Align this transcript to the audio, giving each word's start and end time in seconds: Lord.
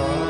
Lord. 0.00 0.29